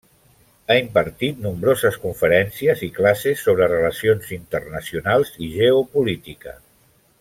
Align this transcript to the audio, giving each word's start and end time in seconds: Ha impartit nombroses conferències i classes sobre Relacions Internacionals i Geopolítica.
Ha 0.69 0.77
impartit 0.83 1.43
nombroses 1.43 1.99
conferències 2.07 2.83
i 2.89 2.91
classes 2.97 3.45
sobre 3.49 3.69
Relacions 3.77 4.35
Internacionals 4.41 5.35
i 5.49 5.55
Geopolítica. 5.61 6.61